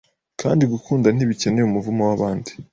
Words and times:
Kandi 0.41 0.63
gukunda 0.73 1.07
ntibikeneye 1.11 1.65
umuvumo 1.65 2.01
wabandi 2.09 2.51